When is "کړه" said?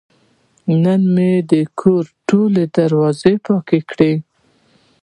3.89-4.11